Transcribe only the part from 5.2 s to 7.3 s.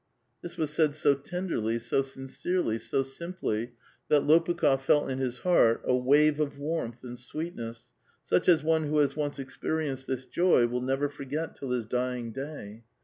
heart a wave of warmth and